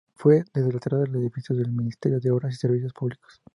[0.15, 3.43] Fue desde la terraza del edificio del Ministerio de Obras y Servicios Públicos.